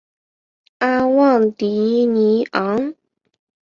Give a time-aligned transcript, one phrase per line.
[0.79, 1.67] 阿旺蒂
[2.07, 2.95] 尼昂。